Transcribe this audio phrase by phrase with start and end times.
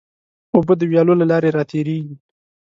[0.55, 2.15] اوبه د ویالو له لارې راتېرېږي.